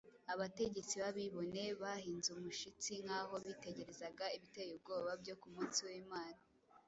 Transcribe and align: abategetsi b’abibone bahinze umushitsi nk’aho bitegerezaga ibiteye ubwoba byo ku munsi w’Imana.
abategetsi 0.33 0.93
b’abibone 1.01 1.63
bahinze 1.81 2.29
umushitsi 2.31 2.91
nk’aho 3.03 3.35
bitegerezaga 3.45 4.25
ibiteye 4.37 4.71
ubwoba 4.77 5.11
byo 5.21 5.33
ku 5.41 5.47
munsi 5.55 5.79
w’Imana. 5.87 6.39